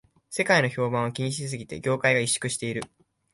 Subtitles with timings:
[0.31, 2.81] 世間の評判を気にしすぎで業界が萎縮している